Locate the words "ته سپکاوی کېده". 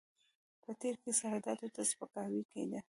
1.75-2.79